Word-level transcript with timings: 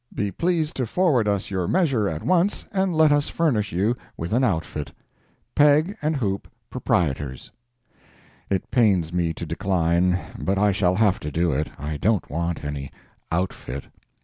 Be 0.15 0.31
pleased 0.31 0.77
to 0.77 0.87
forward 0.87 1.27
us 1.27 1.51
your 1.51 1.67
measure 1.67 2.09
at 2.09 2.23
once, 2.23 2.65
and 2.71 2.91
let 2.95 3.11
us 3.11 3.29
furnish 3.29 3.71
you 3.71 3.95
with 4.17 4.33
an 4.33 4.43
outfit. 4.43 4.91
PEG 5.53 5.95
& 5.99 5.99
HOOP, 6.17 6.47
Proprietors." 6.71 7.51
It 8.49 8.71
pains 8.71 9.13
me 9.13 9.31
to 9.33 9.45
decline, 9.45 10.19
but 10.39 10.57
I 10.57 10.71
shall 10.71 10.95
have 10.95 11.19
to 11.19 11.29
do 11.31 11.51
it. 11.51 11.69
I 11.77 11.97
don't 11.97 12.31
want 12.31 12.65
any 12.65 12.89
"outfit." 13.31 13.89